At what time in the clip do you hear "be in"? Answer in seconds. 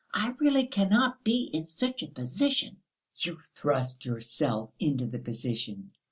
1.23-1.63